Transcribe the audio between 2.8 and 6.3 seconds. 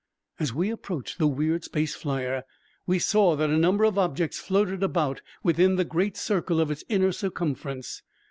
we saw that a number of objects floated about within the great